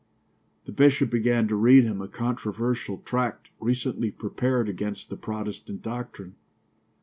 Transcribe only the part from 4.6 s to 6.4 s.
against the Protestant doctrine.